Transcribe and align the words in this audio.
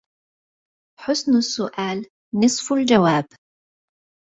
حسن 1.03 1.35
السّؤال 1.35 2.05
نصف 2.43 2.73
الجواب. 2.73 3.25